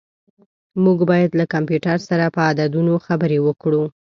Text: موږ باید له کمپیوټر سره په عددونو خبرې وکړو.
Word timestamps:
موږ 0.83 0.99
باید 1.09 1.31
له 1.39 1.45
کمپیوټر 1.53 1.97
سره 2.09 2.25
په 2.35 2.41
عددونو 2.49 2.93
خبرې 3.05 3.39
وکړو. 3.47 3.83